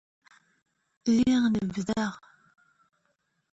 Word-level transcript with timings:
Lliɣ 1.13 1.43
nebbḍeɣ. 1.53 2.13